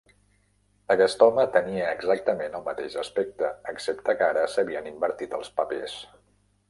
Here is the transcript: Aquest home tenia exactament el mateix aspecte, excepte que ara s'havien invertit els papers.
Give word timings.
Aquest 0.93 1.25
home 1.25 1.43
tenia 1.57 1.91
exactament 1.97 2.57
el 2.59 2.65
mateix 2.69 2.95
aspecte, 3.03 3.51
excepte 3.75 4.17
que 4.23 4.27
ara 4.33 4.47
s'havien 4.55 4.91
invertit 4.93 5.37
els 5.43 5.53
papers. 5.61 6.01